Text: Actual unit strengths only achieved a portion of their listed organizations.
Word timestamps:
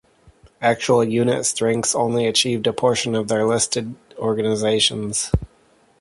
Actual 0.63 1.03
unit 1.03 1.45
strengths 1.45 1.93
only 1.93 2.25
achieved 2.25 2.65
a 2.65 2.73
portion 2.73 3.13
of 3.13 3.27
their 3.27 3.45
listed 3.45 3.93
organizations. 4.17 5.29